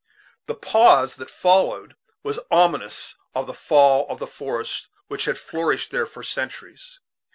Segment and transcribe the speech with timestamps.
[0.47, 5.91] The pause that followed was ominous of the fall of the forest which had flourished
[5.91, 6.99] there for centuries.